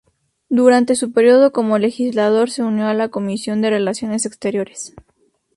[0.49, 4.95] Durante su periodo como legislador se unió a la Comisión de Relaciones Exteriores.